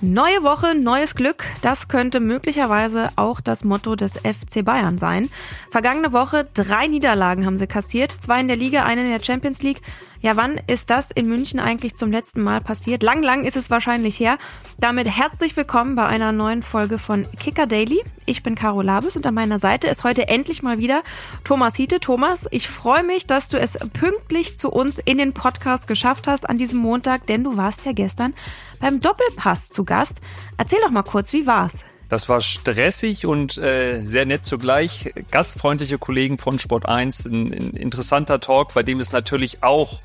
[0.00, 1.44] Neue Woche, neues Glück.
[1.62, 5.30] Das könnte möglicherweise auch das Motto des FC Bayern sein.
[5.70, 8.10] Vergangene Woche drei Niederlagen haben sie kassiert.
[8.10, 9.80] Zwei in der Liga, eine in der Champions League.
[10.24, 13.02] Ja, wann ist das in München eigentlich zum letzten Mal passiert?
[13.02, 14.38] Lang, lang ist es wahrscheinlich her.
[14.78, 18.02] Damit herzlich willkommen bei einer neuen Folge von Kicker Daily.
[18.24, 21.02] Ich bin Caro Labus und an meiner Seite ist heute endlich mal wieder
[21.44, 22.00] Thomas Hiete.
[22.00, 26.48] Thomas, ich freue mich, dass du es pünktlich zu uns in den Podcast geschafft hast
[26.48, 28.32] an diesem Montag, denn du warst ja gestern
[28.80, 30.22] beim Doppelpass zu Gast.
[30.56, 31.84] Erzähl doch mal kurz, wie war's?
[32.08, 35.12] Das war stressig und äh, sehr nett zugleich.
[35.30, 40.00] Gastfreundliche Kollegen von Sport 1, ein, ein interessanter Talk, bei dem es natürlich auch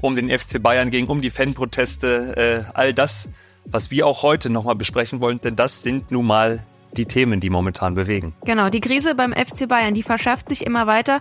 [0.00, 3.30] um den FC Bayern ging, um die Fanproteste, äh, all das,
[3.64, 7.50] was wir auch heute nochmal besprechen wollen, denn das sind nun mal die Themen, die
[7.50, 8.34] momentan bewegen.
[8.44, 11.20] Genau, die Krise beim FC Bayern, die verschärft sich immer weiter.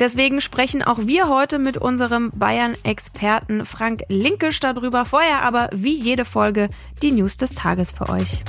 [0.00, 5.04] Deswegen sprechen auch wir heute mit unserem Bayern-Experten Frank Linkisch darüber.
[5.04, 6.68] Vorher aber, wie jede Folge,
[7.02, 8.42] die News des Tages für euch.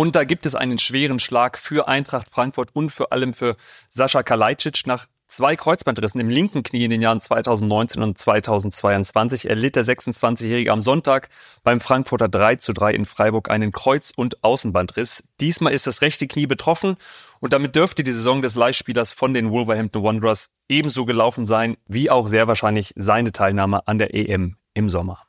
[0.00, 3.56] Und da gibt es einen schweren Schlag für Eintracht Frankfurt und vor allem für
[3.90, 4.86] Sascha Kalajdzic.
[4.86, 10.72] Nach zwei Kreuzbandrissen im linken Knie in den Jahren 2019 und 2022 erlitt der 26-Jährige
[10.72, 11.28] am Sonntag
[11.64, 15.22] beim Frankfurter 3 zu 3 in Freiburg einen Kreuz- und Außenbandriss.
[15.38, 16.96] Diesmal ist das rechte Knie betroffen
[17.40, 22.08] und damit dürfte die Saison des Leihspielers von den Wolverhampton Wanderers ebenso gelaufen sein, wie
[22.08, 25.26] auch sehr wahrscheinlich seine Teilnahme an der EM im Sommer.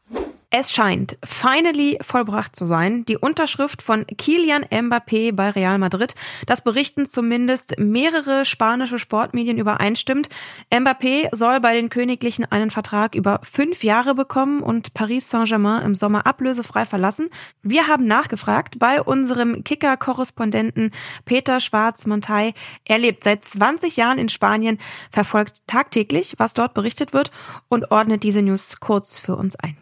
[0.54, 3.06] Es scheint finally vollbracht zu sein.
[3.06, 6.14] Die Unterschrift von Kilian Mbappé bei Real Madrid.
[6.46, 10.28] Das berichten zumindest mehrere spanische Sportmedien übereinstimmt.
[10.70, 15.96] Mbappé soll bei den Königlichen einen Vertrag über fünf Jahre bekommen und Paris Saint-Germain im
[15.96, 17.30] Sommer ablösefrei verlassen.
[17.64, 20.92] Wir haben nachgefragt bei unserem Kicker-Korrespondenten
[21.24, 22.56] Peter Schwarz-Montey.
[22.84, 24.80] Er lebt seit 20 Jahren in Spanien,
[25.14, 27.32] verfolgt tagtäglich, was dort berichtet wird
[27.70, 29.78] und ordnet diese News kurz für uns ein.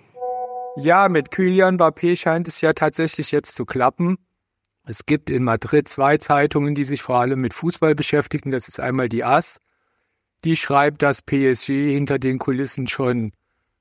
[0.82, 4.18] Ja, mit Kylian Mbappé scheint es ja tatsächlich jetzt zu klappen.
[4.86, 8.50] Es gibt in Madrid zwei Zeitungen, die sich vor allem mit Fußball beschäftigen.
[8.52, 9.60] Das ist einmal die AS.
[10.46, 13.34] Die schreibt, dass PSG hinter den Kulissen schon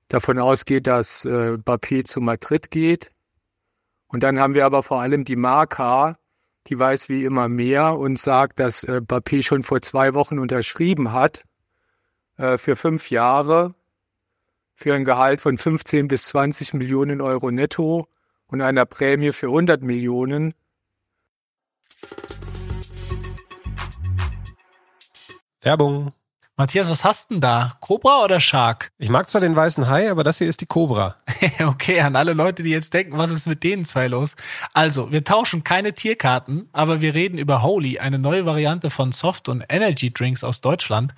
[0.08, 1.56] davon ausgeht, dass äh,
[2.04, 3.12] zu Madrid geht.
[4.08, 6.16] Und dann haben wir aber vor allem die Marca,
[6.66, 9.00] die weiß wie immer mehr und sagt, dass äh,
[9.42, 11.44] schon vor zwei Wochen unterschrieben hat
[12.38, 13.76] äh, für fünf Jahre
[14.78, 18.06] für ein Gehalt von 15 bis 20 Millionen Euro netto
[18.46, 20.54] und einer Prämie für 100 Millionen.
[25.62, 26.12] Werbung.
[26.56, 27.76] Matthias, was hast denn da?
[27.80, 28.92] Cobra oder Shark?
[28.98, 31.16] Ich mag zwar den weißen Hai, aber das hier ist die Cobra.
[31.66, 34.36] okay, an alle Leute, die jetzt denken, was ist mit denen zwei los?
[34.74, 39.48] Also, wir tauschen keine Tierkarten, aber wir reden über Holy, eine neue Variante von Soft-
[39.48, 41.14] und Energy Drinks aus Deutschland.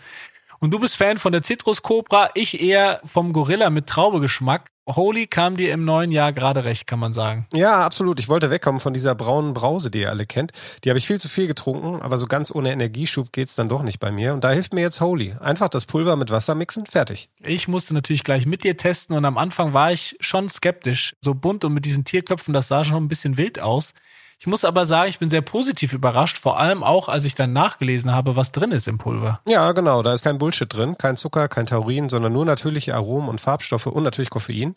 [0.62, 4.70] Und du bist Fan von der Citrus Cobra, ich eher vom Gorilla mit Traubegeschmack.
[4.86, 7.46] Holy kam dir im neuen Jahr gerade recht, kann man sagen.
[7.54, 8.20] Ja, absolut.
[8.20, 10.52] Ich wollte wegkommen von dieser braunen Brause, die ihr alle kennt.
[10.84, 13.82] Die habe ich viel zu viel getrunken, aber so ganz ohne Energieschub geht's dann doch
[13.82, 14.34] nicht bei mir.
[14.34, 15.34] Und da hilft mir jetzt Holy.
[15.40, 17.30] Einfach das Pulver mit Wasser mixen, fertig.
[17.38, 21.14] Ich musste natürlich gleich mit dir testen und am Anfang war ich schon skeptisch.
[21.22, 23.94] So bunt und mit diesen Tierköpfen, das sah schon ein bisschen wild aus.
[24.42, 27.52] Ich muss aber sagen, ich bin sehr positiv überrascht, vor allem auch, als ich dann
[27.52, 29.42] nachgelesen habe, was drin ist im Pulver.
[29.46, 33.28] Ja, genau, da ist kein Bullshit drin, kein Zucker, kein Taurin, sondern nur natürliche Aromen
[33.28, 34.72] und Farbstoffe und natürlich Koffein.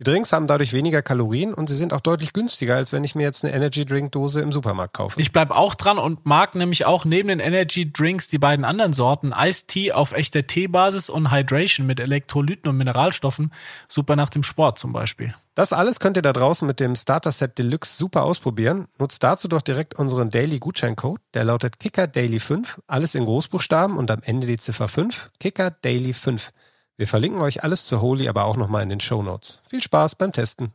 [0.00, 3.14] Die Drinks haben dadurch weniger Kalorien und sie sind auch deutlich günstiger, als wenn ich
[3.14, 5.20] mir jetzt eine Energy Drink Dose im Supermarkt kaufe.
[5.20, 8.94] Ich bleib auch dran und mag nämlich auch neben den Energy Drinks die beiden anderen
[8.94, 13.52] Sorten Ice Tea auf echter Teebasis und Hydration mit Elektrolyten und Mineralstoffen,
[13.88, 15.34] super nach dem Sport zum Beispiel.
[15.54, 18.88] Das alles könnt ihr da draußen mit dem Starter Set Deluxe super ausprobieren.
[18.98, 21.20] Nutzt dazu doch direkt unseren Daily Gutscheincode.
[21.34, 22.80] Der lautet Kicker Daily 5.
[22.86, 25.30] Alles in Großbuchstaben und am Ende die Ziffer 5.
[25.38, 26.52] Kicker Daily 5.
[27.00, 29.62] Wir verlinken euch alles zu Holy aber auch nochmal in den Show Notes.
[29.70, 30.74] Viel Spaß beim Testen.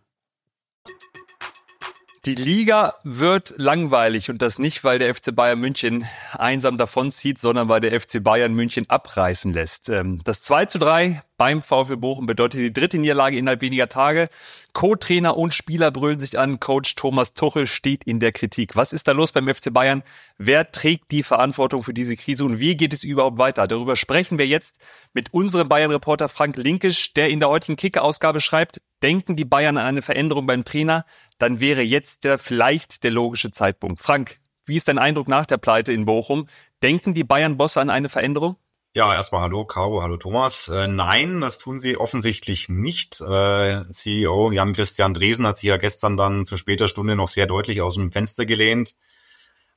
[2.26, 7.70] Die Liga wird langweilig und das nicht, weil der FC Bayern München einsam davonzieht, sondern
[7.70, 9.88] weil der FC Bayern München abreißen lässt.
[9.90, 14.30] Ähm, das 2 zu 3 beim VfB Bochum bedeutet die dritte Niederlage innerhalb weniger Tage.
[14.74, 16.60] Co-Trainer und Spieler brüllen sich an.
[16.60, 18.76] Coach Thomas Tuchel steht in der Kritik.
[18.76, 20.04] Was ist da los beim FC Bayern?
[20.38, 23.68] Wer trägt die Verantwortung für diese Krise und wie geht es überhaupt weiter?
[23.68, 24.80] Darüber sprechen wir jetzt
[25.14, 29.86] mit unserem Bayern-Reporter Frank Linkisch, der in der heutigen Kicker-Ausgabe schreibt, denken die Bayern an
[29.86, 31.06] eine Veränderung beim Trainer,
[31.38, 34.02] dann wäre jetzt der vielleicht der logische Zeitpunkt.
[34.02, 36.48] Frank, wie ist dein Eindruck nach der Pleite in Bochum?
[36.82, 38.56] Denken die Bayern-Bosse an eine Veränderung?
[38.98, 40.70] Ja, erstmal hallo Caro, hallo Thomas.
[40.70, 43.20] Äh, nein, das tun sie offensichtlich nicht.
[43.20, 47.82] Äh, CEO Jan-Christian Dresen hat sich ja gestern dann zu später Stunde noch sehr deutlich
[47.82, 48.96] aus dem Fenster gelehnt.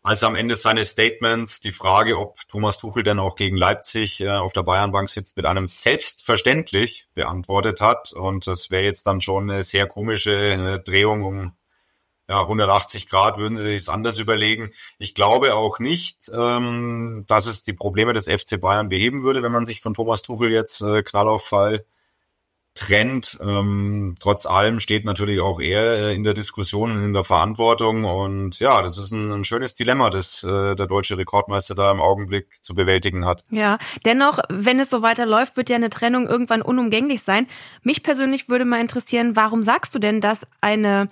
[0.04, 4.28] als am Ende seines Statements die Frage, ob Thomas Tuchel denn auch gegen Leipzig äh,
[4.30, 8.12] auf der Bayernbank sitzt, mit einem selbstverständlich beantwortet hat.
[8.12, 11.52] Und das wäre jetzt dann schon eine sehr komische äh, Drehung um
[12.28, 14.70] ja, 180 Grad würden sie sich anders überlegen.
[14.98, 19.52] Ich glaube auch nicht, ähm, dass es die Probleme des FC Bayern beheben würde, wenn
[19.52, 21.84] man sich von Thomas Tuchel jetzt äh, Knallauffall
[22.74, 23.38] trennt.
[23.42, 28.04] Ähm, trotz allem steht natürlich auch er äh, in der Diskussion und in der Verantwortung.
[28.04, 32.00] Und ja, das ist ein, ein schönes Dilemma, das äh, der deutsche Rekordmeister da im
[32.00, 33.44] Augenblick zu bewältigen hat.
[33.50, 37.48] Ja, dennoch, wenn es so weiterläuft, wird ja eine Trennung irgendwann unumgänglich sein.
[37.82, 41.08] Mich persönlich würde mal interessieren, warum sagst du denn, dass eine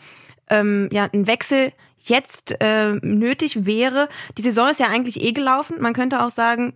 [0.48, 4.08] ähm, ja, ein Wechsel jetzt äh, nötig wäre.
[4.38, 5.76] Die Saison ist ja eigentlich eh gelaufen.
[5.80, 6.74] Man könnte auch sagen,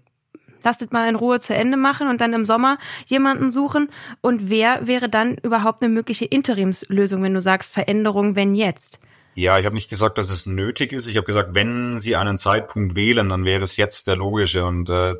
[0.62, 3.90] lasst mal in Ruhe zu Ende machen und dann im Sommer jemanden suchen.
[4.20, 9.00] Und wer wäre dann überhaupt eine mögliche Interimslösung, wenn du sagst Veränderung, wenn jetzt?
[9.34, 11.06] Ja, ich habe nicht gesagt, dass es nötig ist.
[11.06, 14.64] Ich habe gesagt, wenn Sie einen Zeitpunkt wählen, dann wäre es jetzt der logische.
[14.64, 15.14] Und äh,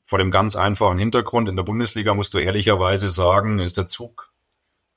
[0.00, 4.33] vor dem ganz einfachen Hintergrund in der Bundesliga musst du ehrlicherweise sagen, ist der Zug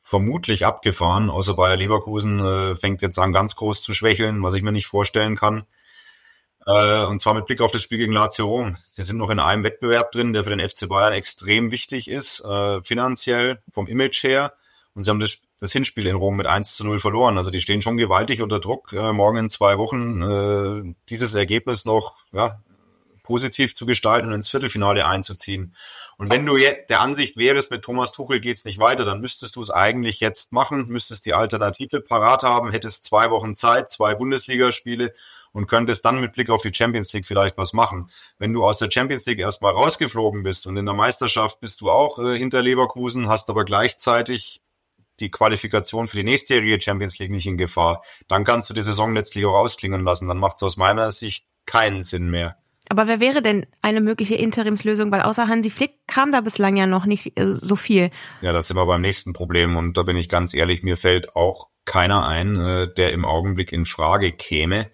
[0.07, 4.62] vermutlich abgefahren, außer Bayer Leverkusen äh, fängt jetzt an ganz groß zu schwächeln, was ich
[4.62, 5.65] mir nicht vorstellen kann.
[6.65, 8.77] Äh, und zwar mit Blick auf das Spiel gegen Lazio Rom.
[8.81, 12.39] Sie sind noch in einem Wettbewerb drin, der für den FC Bayern extrem wichtig ist,
[12.45, 14.54] äh, finanziell, vom Image her.
[14.94, 17.38] Und sie haben das, das Hinspiel in Rom mit 1 zu 0 verloren.
[17.38, 21.83] Also die stehen schon gewaltig unter Druck, äh, morgen in zwei Wochen äh, dieses Ergebnis
[21.83, 22.62] noch ja,
[23.27, 25.75] positiv zu gestalten und ins Viertelfinale einzuziehen.
[26.18, 29.57] Und wenn du jetzt der Ansicht wärst, mit Thomas Tuchel geht's nicht weiter, dann müsstest
[29.57, 34.15] du es eigentlich jetzt machen, müsstest die Alternative parat haben, hättest zwei Wochen Zeit, zwei
[34.15, 35.13] Bundesligaspiele
[35.51, 38.09] und könntest dann mit Blick auf die Champions League vielleicht was machen.
[38.39, 41.91] Wenn du aus der Champions League erstmal rausgeflogen bist und in der Meisterschaft bist du
[41.91, 44.62] auch äh, hinter Leverkusen, hast aber gleichzeitig
[45.19, 49.13] die Qualifikation für die nächstjährige Champions League nicht in Gefahr, dann kannst du die Saison
[49.13, 50.30] letztlich auch ausklingen lassen.
[50.30, 52.57] Dann macht es aus meiner Sicht keinen Sinn mehr.
[52.89, 55.11] Aber wer wäre denn eine mögliche Interimslösung?
[55.11, 58.11] Weil außer Hansi Flick kam da bislang ja noch nicht äh, so viel.
[58.41, 59.75] Ja, das sind wir beim nächsten Problem.
[59.77, 63.71] Und da bin ich ganz ehrlich, mir fällt auch keiner ein, äh, der im Augenblick
[63.71, 64.87] in Frage käme.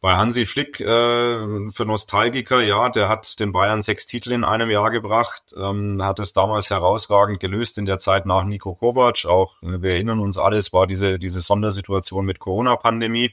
[0.00, 4.68] Bei Hansi Flick, äh, für Nostalgiker, ja, der hat den Bayern sechs Titel in einem
[4.68, 9.24] Jahr gebracht, ähm, hat es damals herausragend gelöst in der Zeit nach Nico Kovac.
[9.24, 13.30] Auch, äh, wir erinnern uns alles, war diese, diese Sondersituation mit Corona-Pandemie.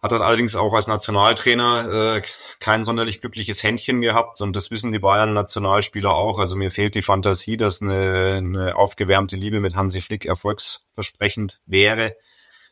[0.00, 2.22] Hat dann allerdings auch als Nationaltrainer äh,
[2.60, 6.38] kein sonderlich glückliches Händchen gehabt und das wissen die Bayern-Nationalspieler auch.
[6.38, 12.14] Also mir fehlt die Fantasie, dass eine, eine aufgewärmte Liebe mit Hansi Flick erfolgsversprechend wäre.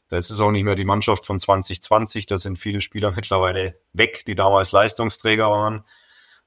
[0.08, 2.26] Da ist es auch nicht mehr die Mannschaft von 2020.
[2.26, 5.84] Da sind viele Spieler mittlerweile weg, die damals Leistungsträger waren.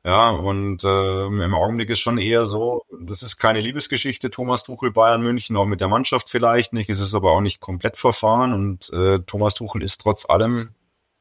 [0.06, 4.92] Ja, und äh, im Augenblick ist schon eher so, das ist keine Liebesgeschichte, Thomas Tuchel
[4.92, 8.54] Bayern München, auch mit der Mannschaft vielleicht nicht, es ist aber auch nicht komplett verfahren
[8.54, 10.70] und äh, Thomas Tuchel ist trotz allem,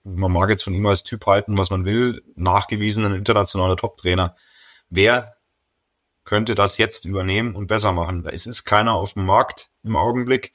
[0.04, 4.36] man mag jetzt von ihm als Typ halten, was man will, nachgewiesen ein internationaler Top-Trainer.
[4.90, 5.34] Wer
[6.24, 8.24] könnte das jetzt übernehmen und besser machen?
[8.26, 10.52] Es ist keiner auf dem Markt im Augenblick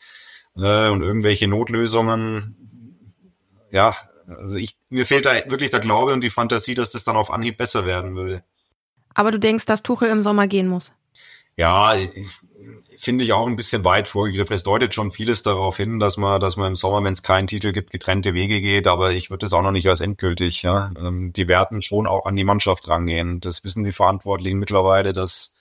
[0.55, 3.09] äh, und irgendwelche Notlösungen,
[3.69, 3.93] ja,
[4.27, 7.31] also ich, mir fehlt da wirklich der Glaube und die Fantasie, dass das dann auf
[7.31, 8.43] Anhieb besser werden würde.
[9.13, 10.91] Aber du denkst, dass Tuchel im Sommer gehen muss?
[11.55, 11.95] Ja,
[12.97, 14.55] finde ich auch ein bisschen weit vorgegriffen.
[14.55, 17.47] Es deutet schon vieles darauf hin, dass man, dass man im Sommer, wenn es keinen
[17.47, 18.87] Titel gibt, getrennte Wege geht.
[18.87, 20.63] Aber ich würde das auch noch nicht als endgültig.
[20.63, 23.39] Ja, ähm, die werden schon auch an die Mannschaft rangehen.
[23.39, 25.53] Das wissen die Verantwortlichen mittlerweile, dass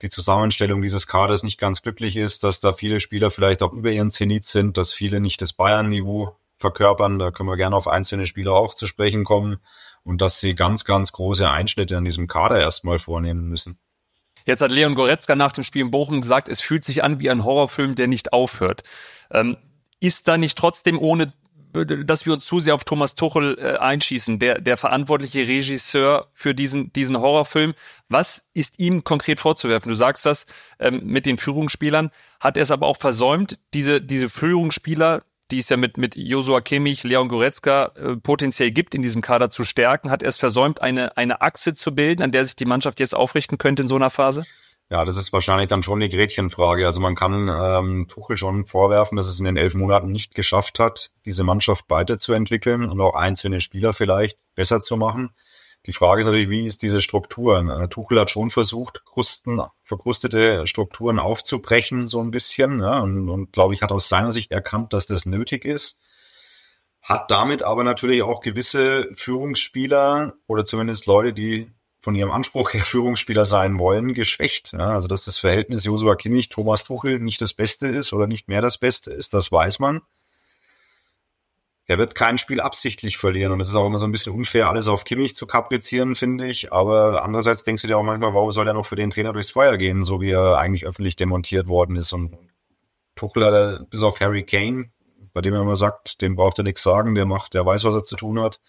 [0.00, 3.90] die Zusammenstellung dieses Kaders nicht ganz glücklich ist, dass da viele Spieler vielleicht auch über
[3.90, 7.18] ihren Zenit sind, dass viele nicht das Bayern-Niveau verkörpern.
[7.18, 9.58] Da können wir gerne auf einzelne Spieler auch zu sprechen kommen
[10.02, 13.78] und dass sie ganz, ganz große Einschnitte an diesem Kader erstmal vornehmen müssen.
[14.46, 17.30] Jetzt hat Leon Goretzka nach dem Spiel in Bochum gesagt, es fühlt sich an wie
[17.30, 18.82] ein Horrorfilm, der nicht aufhört.
[19.30, 19.56] Ähm,
[20.00, 21.32] ist da nicht trotzdem ohne
[21.74, 26.54] dass wir uns zu sehr auf Thomas Tuchel äh, einschießen, der, der verantwortliche Regisseur für
[26.54, 27.74] diesen, diesen Horrorfilm.
[28.08, 29.88] Was ist ihm konkret vorzuwerfen?
[29.88, 30.46] Du sagst das
[30.78, 32.10] ähm, mit den Führungsspielern.
[32.38, 36.60] Hat er es aber auch versäumt, diese, diese Führungsspieler die es ja mit, mit Josua
[36.60, 40.10] Kimmich, Leon Goretzka äh, potenziell gibt, in diesem Kader zu stärken?
[40.10, 43.14] Hat er es versäumt, eine, eine Achse zu bilden, an der sich die Mannschaft jetzt
[43.14, 44.44] aufrichten könnte in so einer Phase?
[44.90, 46.86] Ja, das ist wahrscheinlich dann schon eine Gretchenfrage.
[46.86, 50.78] Also man kann ähm, Tuchel schon vorwerfen, dass es in den elf Monaten nicht geschafft
[50.78, 55.30] hat, diese Mannschaft weiterzuentwickeln und auch einzelne Spieler vielleicht besser zu machen.
[55.86, 57.58] Die Frage ist natürlich, wie ist diese Struktur?
[57.58, 63.52] Äh, Tuchel hat schon versucht, Krusten, verkrustete Strukturen aufzubrechen, so ein bisschen, ja, und, und
[63.52, 66.00] glaube ich, hat aus seiner Sicht erkannt, dass das nötig ist.
[67.02, 72.84] Hat damit aber natürlich auch gewisse Führungsspieler oder zumindest Leute, die von ihrem Anspruch her
[72.84, 74.72] Führungsspieler sein wollen, geschwächt.
[74.72, 78.48] Ja, also dass das Verhältnis Josua Kimmich, Thomas Tuchel nicht das Beste ist oder nicht
[78.48, 80.00] mehr das Beste ist, das weiß man.
[81.88, 83.52] Der wird kein Spiel absichtlich verlieren.
[83.52, 86.46] Und es ist auch immer so ein bisschen unfair, alles auf Kimmich zu kaprizieren, finde
[86.46, 86.72] ich.
[86.72, 89.50] Aber andererseits denkst du dir auch manchmal, warum soll er noch für den Trainer durchs
[89.50, 92.12] Feuer gehen, so wie er eigentlich öffentlich demontiert worden ist.
[92.12, 92.36] Und
[93.16, 94.90] Tuchel hat bis auf Harry Kane,
[95.34, 97.94] bei dem er immer sagt, dem braucht er nichts sagen, der macht, der weiß, was
[97.94, 98.60] er zu tun hat,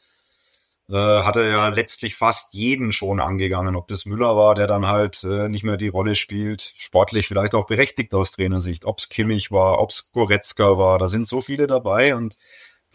[0.89, 3.75] äh, hat er ja letztlich fast jeden schon angegangen.
[3.75, 7.55] Ob das Müller war, der dann halt äh, nicht mehr die Rolle spielt, sportlich vielleicht
[7.55, 11.41] auch berechtigt aus Trainersicht, ob es Kimmich war, ob es Goretzka war, da sind so
[11.41, 12.35] viele dabei und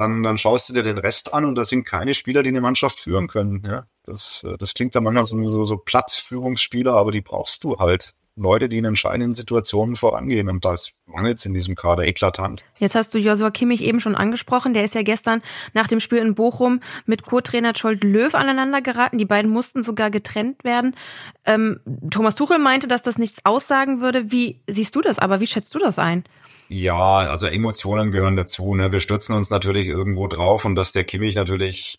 [0.00, 2.60] dann, dann schaust du dir den Rest an und da sind keine Spieler, die eine
[2.60, 3.62] Mannschaft führen können.
[3.64, 7.62] Ja, das, äh, das klingt dann manchmal so, so, so platt, Führungsspieler, aber die brauchst
[7.64, 8.14] du halt.
[8.36, 10.48] Leute, die in entscheidenden Situationen vorangehen.
[10.48, 12.64] Und das mangelt in diesem Kader eklatant.
[12.78, 14.74] Jetzt hast du Josua Kimmich eben schon angesprochen.
[14.74, 15.42] Der ist ja gestern
[15.74, 19.18] nach dem Spiel in Bochum mit Co-Trainer Scholt Löw aneinander geraten.
[19.18, 20.96] Die beiden mussten sogar getrennt werden.
[21.44, 24.30] Ähm, Thomas Tuchel meinte, dass das nichts aussagen würde.
[24.30, 25.40] Wie siehst du das aber?
[25.40, 26.24] Wie schätzt du das ein?
[26.68, 28.74] Ja, also Emotionen gehören dazu.
[28.74, 28.92] Ne?
[28.92, 31.98] Wir stürzen uns natürlich irgendwo drauf und dass der Kimmich natürlich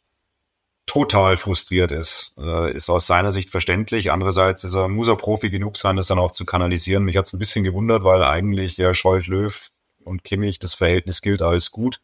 [0.91, 4.11] total frustriert ist, äh, ist aus seiner Sicht verständlich.
[4.11, 7.05] Andererseits ist er, muss er Profi genug sein, das dann auch zu kanalisieren.
[7.05, 9.69] Mich hat es ein bisschen gewundert, weil eigentlich ja Scholt Löw
[10.03, 12.01] und Kimmich das Verhältnis gilt alles gut.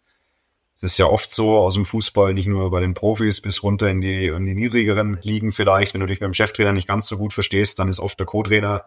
[0.78, 3.90] Es ist ja oft so aus dem Fußball, nicht nur bei den Profis bis runter
[3.90, 5.94] in die, in die niedrigeren Ligen vielleicht.
[5.94, 8.26] Wenn du dich mit dem Cheftrainer nicht ganz so gut verstehst, dann ist oft der
[8.26, 8.86] Co-Trainer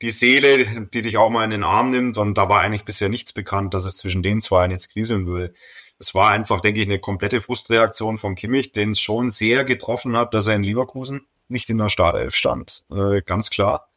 [0.00, 2.16] die Seele, die dich auch mal in den Arm nimmt.
[2.16, 5.52] Und da war eigentlich bisher nichts bekannt, dass es zwischen den zwei jetzt kriseln würde
[6.02, 10.16] es war einfach, denke ich, eine komplette Frustreaktion vom Kimmich, den es schon sehr getroffen
[10.16, 12.82] hat, dass er in Leverkusen nicht in der Startelf stand.
[12.90, 13.88] Äh, ganz klar.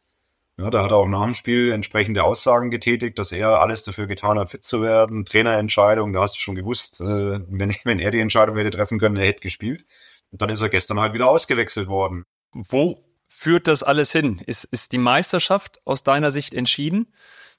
[0.56, 4.06] Ja, da hat er auch nach dem Spiel entsprechende Aussagen getätigt, dass er alles dafür
[4.06, 5.24] getan hat, fit zu werden.
[5.24, 9.16] Trainerentscheidung, da hast du schon gewusst, äh, wenn, wenn er die Entscheidung hätte treffen können,
[9.16, 9.84] er hätte gespielt.
[10.30, 12.24] Und dann ist er gestern halt wieder ausgewechselt worden.
[12.52, 14.40] Wo führt das alles hin?
[14.46, 17.12] Ist, ist die Meisterschaft aus deiner Sicht entschieden?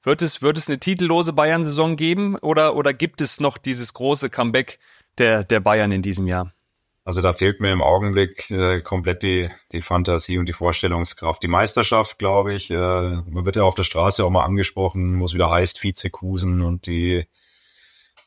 [0.04, 4.30] Wird es, wird es eine titellose Bayern-Saison geben oder, oder gibt es noch dieses große
[4.30, 4.80] Comeback
[5.18, 6.54] der, der Bayern in diesem Jahr?
[7.08, 11.42] Also da fehlt mir im Augenblick äh, komplett die, die Fantasie und die Vorstellungskraft.
[11.42, 15.34] Die Meisterschaft, glaube ich, äh, man wird ja auf der Straße auch mal angesprochen, es
[15.34, 17.25] wieder heißt Vizekusen und die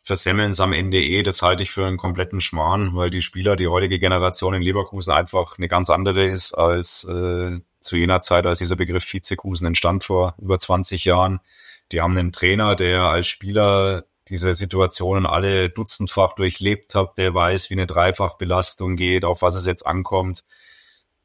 [0.03, 1.23] versemmeln es am Ende eh.
[1.23, 5.13] Das halte ich für einen kompletten Schmarrn, weil die Spieler, die heutige Generation in Leverkusen
[5.13, 10.05] einfach eine ganz andere ist als äh, zu jener Zeit, als dieser Begriff Vizekusen entstand
[10.05, 11.41] vor über 20 Jahren.
[11.93, 17.71] Die haben einen Trainer, der als Spieler diese Situationen alle dutzendfach durchlebt hat, der weiß,
[17.71, 20.45] wie eine Dreifachbelastung geht, auf was es jetzt ankommt.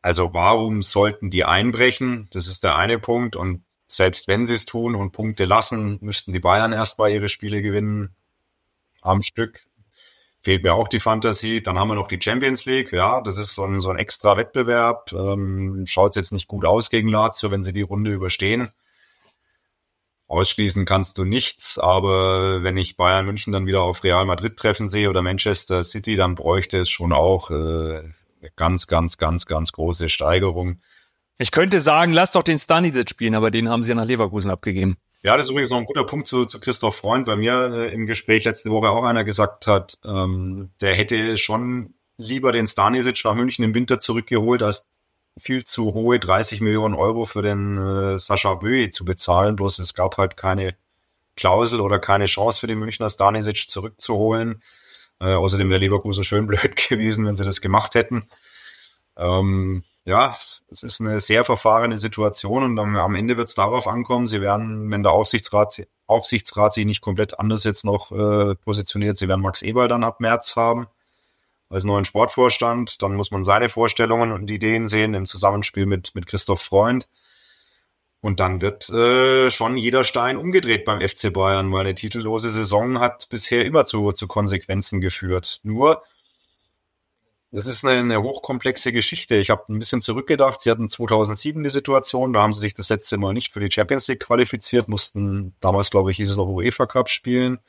[0.02, 2.28] Also warum sollten die einbrechen?
[2.32, 3.36] Das ist der eine Punkt.
[3.36, 7.62] Und selbst wenn sie es tun und Punkte lassen, müssten die Bayern erstmal ihre Spiele
[7.62, 8.16] gewinnen
[9.02, 9.68] am Stück
[10.46, 11.64] fehlt mir auch die Fantasie.
[11.64, 12.92] Dann haben wir noch die Champions League.
[12.92, 15.12] Ja, das ist so ein, so ein extra Wettbewerb.
[15.12, 18.70] Ähm, Schaut jetzt nicht gut aus gegen Lazio, wenn sie die Runde überstehen.
[20.28, 24.88] Ausschließen kannst du nichts, aber wenn ich Bayern München dann wieder auf Real Madrid treffen
[24.88, 29.72] sehe oder Manchester City, dann bräuchte es schon auch äh, eine ganz, ganz, ganz, ganz
[29.72, 30.80] große Steigerung.
[31.40, 34.52] Ich könnte sagen, lass doch den Stanisic spielen, aber den haben sie ja nach Leverkusen
[34.52, 34.98] abgegeben.
[35.26, 37.92] Ja, das ist übrigens noch ein guter Punkt zu, zu Christoph Freund, weil mir äh,
[37.92, 43.26] im Gespräch letzte Woche auch einer gesagt hat, ähm, der hätte schon lieber den Stanisic
[43.26, 44.92] nach München im Winter zurückgeholt, als
[45.36, 49.56] viel zu hohe 30 Millionen Euro für den äh, Sascha Böe zu bezahlen.
[49.56, 50.76] Bloß es gab halt keine
[51.36, 54.62] Klausel oder keine Chance für den Münchner Stanisic zurückzuholen.
[55.20, 58.28] Äh, außerdem wäre Leverkusen schön blöd gewesen, wenn sie das gemacht hätten.
[59.18, 60.36] Ähm, ja,
[60.70, 64.92] es ist eine sehr verfahrene Situation und am, Ende wird es darauf ankommen, sie werden,
[64.92, 69.64] wenn der Aufsichtsrat, Aufsichtsrat sich nicht komplett anders jetzt noch äh, positioniert, sie werden Max
[69.64, 70.88] Eberl dann ab März haben
[71.70, 73.02] als neuen Sportvorstand.
[73.02, 77.10] Dann muss man seine Vorstellungen und Ideen sehen im Zusammenspiel mit, mit Christoph Freund.
[78.22, 83.00] Und dann wird äh, schon jeder Stein umgedreht beim FC Bayern, weil eine titellose Saison
[83.00, 85.60] hat bisher immer zu, zu Konsequenzen geführt.
[85.64, 86.02] Nur
[87.52, 89.36] das ist eine, eine hochkomplexe Geschichte.
[89.36, 90.60] Ich habe ein bisschen zurückgedacht.
[90.62, 93.72] Sie hatten 2007 die Situation, da haben sie sich das letzte Mal nicht für die
[93.72, 97.60] Champions League qualifiziert, mussten damals, glaube ich, hieß es noch UEFA Cup spielen,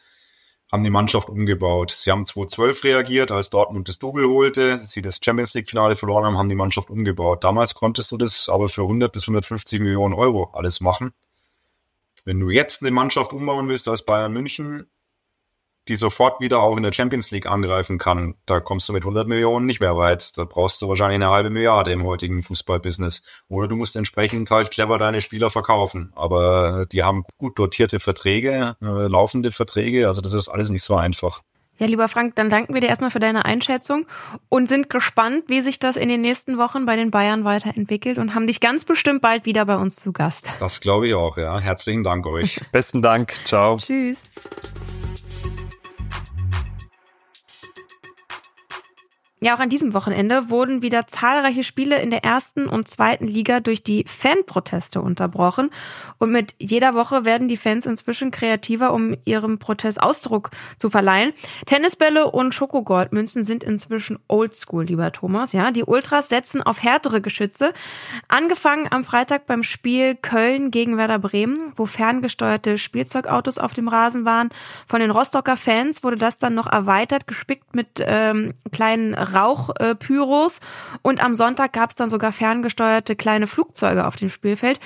[0.72, 1.92] haben die Mannschaft umgebaut.
[1.92, 6.24] Sie haben 2012 reagiert, als Dortmund das Double holte, sie das Champions League Finale verloren
[6.24, 7.44] haben, haben die Mannschaft umgebaut.
[7.44, 11.12] Damals konntest du das aber für 100 bis 150 Millionen Euro alles machen.
[12.24, 14.90] Wenn du jetzt eine Mannschaft umbauen willst als Bayern München,
[15.88, 19.28] die sofort wieder auch in der Champions League angreifen kann, da kommst du mit 100
[19.28, 20.36] Millionen nicht mehr weit.
[20.36, 23.22] Da brauchst du wahrscheinlich eine halbe Milliarde im heutigen Fußballbusiness.
[23.48, 26.12] Oder du musst entsprechend halt clever deine Spieler verkaufen.
[26.16, 30.08] Aber die haben gut dotierte Verträge, äh, laufende Verträge.
[30.08, 31.42] Also das ist alles nicht so einfach.
[31.78, 34.06] Ja, lieber Frank, dann danken wir dir erstmal für deine Einschätzung
[34.48, 38.34] und sind gespannt, wie sich das in den nächsten Wochen bei den Bayern weiterentwickelt und
[38.34, 40.48] haben dich ganz bestimmt bald wieder bei uns zu Gast.
[40.58, 41.58] Das glaube ich auch, ja.
[41.58, 42.60] Herzlichen Dank euch.
[42.72, 43.34] Besten Dank.
[43.44, 43.76] Ciao.
[43.76, 44.22] Tschüss.
[49.38, 53.60] Ja, auch an diesem Wochenende wurden wieder zahlreiche Spiele in der ersten und zweiten Liga
[53.60, 55.68] durch die Fanproteste unterbrochen.
[56.16, 61.34] Und mit jeder Woche werden die Fans inzwischen kreativer, um ihrem Protest Ausdruck zu verleihen.
[61.66, 65.52] Tennisbälle und Schokogoldmünzen sind inzwischen oldschool, lieber Thomas.
[65.52, 67.74] Ja, die Ultras setzen auf härtere Geschütze.
[68.28, 74.24] Angefangen am Freitag beim Spiel Köln gegen Werder Bremen, wo ferngesteuerte Spielzeugautos auf dem Rasen
[74.24, 74.48] waren.
[74.86, 80.60] Von den Rostocker Fans wurde das dann noch erweitert, gespickt mit ähm, kleinen Rauchpyros
[81.02, 84.80] und am Sonntag gab es dann sogar ferngesteuerte kleine Flugzeuge auf dem Spielfeld.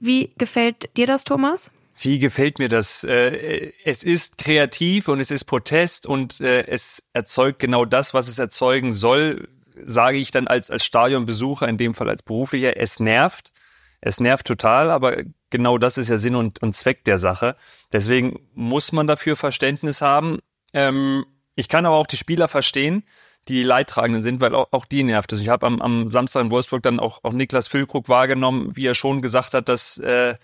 [0.00, 1.70] Wie gefällt dir das, Thomas?
[2.00, 3.02] Wie gefällt mir das?
[3.02, 8.28] Äh, es ist kreativ und es ist Protest und äh, es erzeugt genau das, was
[8.28, 9.48] es erzeugen soll,
[9.84, 12.76] sage ich dann als, als Stadionbesucher, in dem Fall als beruflicher.
[12.76, 13.52] Es nervt.
[14.00, 15.16] Es nervt total, aber
[15.50, 17.56] genau das ist ja Sinn und, und Zweck der Sache.
[17.92, 20.38] Deswegen muss man dafür Verständnis haben.
[20.72, 21.26] Ähm,
[21.56, 23.02] ich kann aber auch die Spieler verstehen,
[23.48, 25.40] die Leidtragenden sind, weil auch, auch die nervt es.
[25.40, 28.94] Ich habe am, am Samstag in Wolfsburg dann auch, auch Niklas Füllkrug wahrgenommen, wie er
[28.94, 30.34] schon gesagt hat, das äh,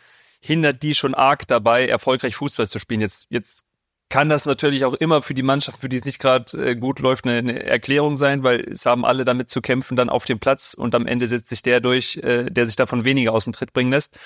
[0.41, 3.01] hindert die schon arg dabei, erfolgreich Fußball zu spielen.
[3.01, 3.65] Jetzt, jetzt
[4.09, 7.01] kann das natürlich auch immer für die Mannschaft, für die es nicht gerade äh, gut
[7.01, 10.39] läuft, eine, eine Erklärung sein, weil es haben alle damit zu kämpfen dann auf dem
[10.39, 13.53] Platz und am Ende setzt sich der durch, äh, der sich davon weniger aus dem
[13.53, 14.19] Tritt bringen lässt.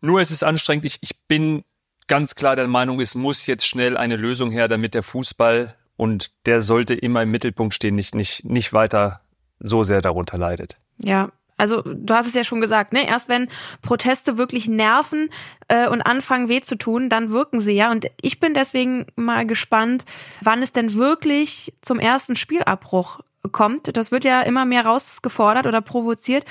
[0.00, 0.84] Nur es ist anstrengend.
[0.84, 1.64] Ich, ich bin
[2.06, 6.32] ganz klar der Meinung, es muss jetzt schnell eine Lösung her, damit der Fußball und
[6.46, 9.20] der sollte immer im Mittelpunkt stehen, nicht, nicht, nicht weiter
[9.58, 10.78] so sehr darunter leidet.
[10.98, 13.06] Ja, also du hast es ja schon gesagt, ne?
[13.06, 13.48] Erst wenn
[13.80, 15.30] Proteste wirklich nerven
[15.68, 17.90] äh, und anfangen weh zu tun, dann wirken sie ja.
[17.90, 20.04] Und ich bin deswegen mal gespannt,
[20.42, 23.20] wann es denn wirklich zum ersten Spielabbruch
[23.52, 23.96] kommt.
[23.96, 26.44] Das wird ja immer mehr rausgefordert oder provoziert.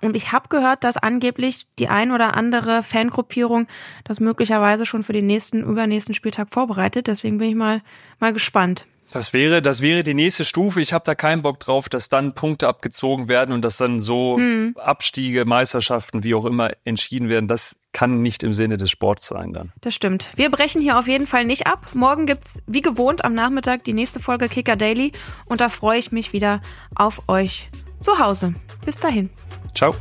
[0.00, 3.66] Und ich habe gehört, dass angeblich die ein oder andere Fangruppierung
[4.04, 7.06] das möglicherweise schon für den nächsten, übernächsten Spieltag vorbereitet.
[7.06, 7.82] Deswegen bin ich mal,
[8.18, 8.86] mal gespannt.
[9.12, 10.80] Das wäre, das wäre die nächste Stufe.
[10.80, 14.36] Ich habe da keinen Bock drauf, dass dann Punkte abgezogen werden und dass dann so
[14.36, 14.76] hm.
[14.78, 17.48] Abstiege, Meisterschaften, wie auch immer entschieden werden.
[17.48, 19.72] Das kann nicht im Sinne des Sports sein dann.
[19.80, 20.30] Das stimmt.
[20.36, 21.88] Wir brechen hier auf jeden Fall nicht ab.
[21.92, 25.10] Morgen gibt's wie gewohnt am Nachmittag die nächste Folge Kicker Daily
[25.46, 26.60] und da freue ich mich wieder
[26.94, 27.68] auf euch
[28.00, 28.54] zu Hause.
[28.84, 29.30] Bis dahin.
[29.74, 29.94] Ciao.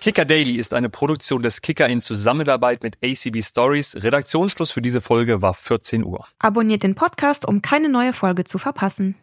[0.00, 4.04] Kicker Daily ist eine Produktion des Kicker in Zusammenarbeit mit ACB Stories.
[4.04, 6.28] Redaktionsschluss für diese Folge war 14 Uhr.
[6.38, 9.16] Abonniert den Podcast, um keine neue Folge zu verpassen.